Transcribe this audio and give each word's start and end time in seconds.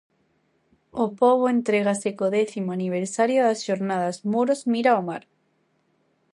O 1.03 1.05
pobo 1.19 1.45
entrégase 1.55 2.09
co 2.17 2.27
décimo 2.37 2.69
aniversario 2.77 3.39
das 3.43 3.63
xornadas 3.67 4.17
"Muros 4.31 4.61
mira 4.73 4.91
ao 4.93 5.01
mar". 5.09 5.23